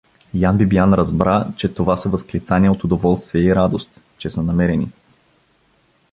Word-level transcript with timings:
Ян 0.33 0.57
Бибиян 0.57 0.93
разбра, 0.93 1.47
че 1.57 1.73
това 1.73 1.97
са 1.97 2.09
възклицания 2.09 2.71
от 2.71 2.83
удоволствие 2.83 3.41
и 3.41 3.55
радост, 3.55 3.89
че 4.17 4.29
са 4.29 4.43
намерени. 4.43 4.89